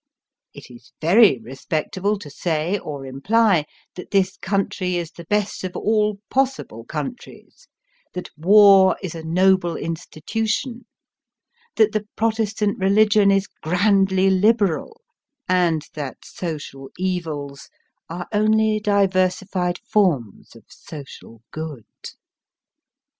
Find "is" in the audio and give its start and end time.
0.71-0.93, 4.97-5.11, 9.03-9.13, 13.29-13.45